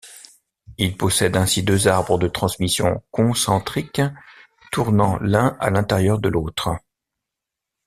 [0.79, 4.01] Il possède ainsi deux arbres de transmission concentriques
[4.71, 6.69] tournant l'un à l'intérieur de l'autre.